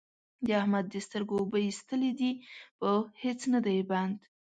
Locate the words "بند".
3.89-4.17